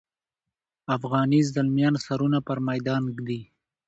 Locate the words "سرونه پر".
2.05-2.57